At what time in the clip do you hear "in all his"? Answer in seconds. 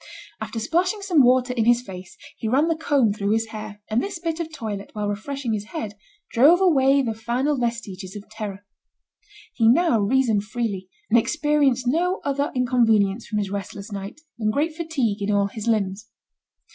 15.21-15.67